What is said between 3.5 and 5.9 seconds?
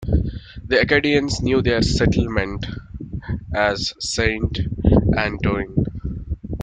as Saint Antoine.